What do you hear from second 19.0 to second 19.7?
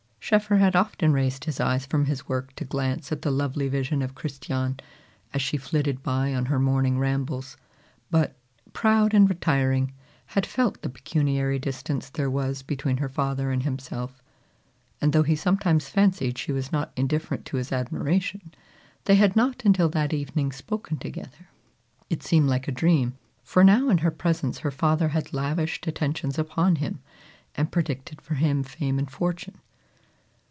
they had not